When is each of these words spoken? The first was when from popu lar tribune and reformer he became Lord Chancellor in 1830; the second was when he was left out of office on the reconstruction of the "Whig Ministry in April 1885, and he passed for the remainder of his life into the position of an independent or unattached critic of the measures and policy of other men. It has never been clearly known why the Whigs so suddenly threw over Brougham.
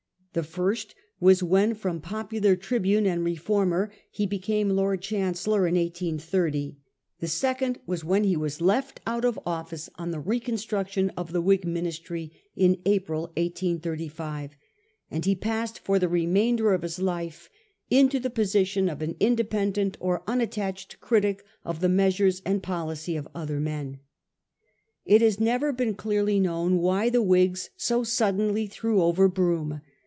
The 0.33 0.43
first 0.43 0.95
was 1.19 1.43
when 1.43 1.73
from 1.75 1.99
popu 1.99 2.41
lar 2.41 2.55
tribune 2.55 3.05
and 3.05 3.21
reformer 3.21 3.91
he 4.09 4.25
became 4.25 4.69
Lord 4.69 5.01
Chancellor 5.01 5.67
in 5.67 5.75
1830; 5.75 6.77
the 7.19 7.27
second 7.27 7.79
was 7.85 8.05
when 8.05 8.23
he 8.23 8.37
was 8.37 8.61
left 8.61 9.01
out 9.05 9.25
of 9.25 9.37
office 9.45 9.89
on 9.95 10.11
the 10.11 10.21
reconstruction 10.21 11.09
of 11.17 11.33
the 11.33 11.41
"Whig 11.41 11.65
Ministry 11.65 12.31
in 12.55 12.81
April 12.85 13.23
1885, 13.35 14.55
and 15.11 15.25
he 15.25 15.35
passed 15.35 15.79
for 15.79 15.99
the 15.99 16.07
remainder 16.07 16.71
of 16.73 16.83
his 16.83 16.99
life 16.99 17.49
into 17.89 18.17
the 18.17 18.29
position 18.29 18.87
of 18.87 19.01
an 19.01 19.17
independent 19.19 19.97
or 19.99 20.23
unattached 20.27 21.01
critic 21.01 21.43
of 21.65 21.81
the 21.81 21.89
measures 21.89 22.41
and 22.45 22.63
policy 22.63 23.17
of 23.17 23.27
other 23.35 23.59
men. 23.59 23.99
It 25.03 25.21
has 25.21 25.41
never 25.41 25.73
been 25.73 25.93
clearly 25.95 26.39
known 26.39 26.77
why 26.77 27.09
the 27.09 27.21
Whigs 27.21 27.69
so 27.75 28.05
suddenly 28.05 28.65
threw 28.65 29.01
over 29.03 29.27
Brougham. 29.27 29.81